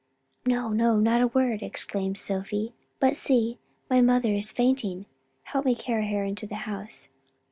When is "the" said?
6.47-6.55